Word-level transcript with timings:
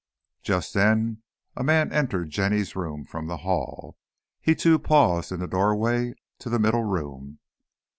Just 0.41 0.73
then 0.73 1.21
a 1.55 1.63
man 1.63 1.93
entered 1.93 2.31
Jenny's 2.31 2.75
room, 2.75 3.05
from 3.05 3.27
the 3.27 3.37
hall. 3.45 3.97
He, 4.41 4.55
too, 4.55 4.79
paused 4.79 5.31
in 5.31 5.39
the 5.41 5.47
doorway 5.47 6.15
to 6.39 6.49
the 6.49 6.57
middle 6.57 6.85
room. 6.85 7.37